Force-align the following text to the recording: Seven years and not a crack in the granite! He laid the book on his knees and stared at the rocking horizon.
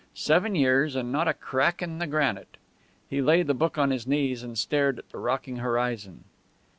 Seven 0.15 0.55
years 0.55 0.95
and 0.95 1.11
not 1.11 1.27
a 1.27 1.33
crack 1.35 1.79
in 1.79 1.99
the 1.99 2.07
granite! 2.07 2.57
He 3.07 3.21
laid 3.21 3.45
the 3.45 3.53
book 3.53 3.77
on 3.77 3.91
his 3.91 4.07
knees 4.07 4.41
and 4.41 4.57
stared 4.57 4.97
at 4.97 5.11
the 5.11 5.19
rocking 5.19 5.57
horizon. 5.57 6.23